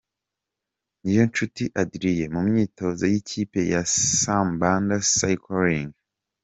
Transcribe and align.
Niyonshuti 1.03 1.63
Adrien 1.81 2.29
mu 2.33 2.41
myitozo 2.47 3.03
y’ikipe 3.13 3.59
ya 3.73 3.81
Sampada 4.19 4.97
Cycling 5.17 5.89
Team. 5.89 5.89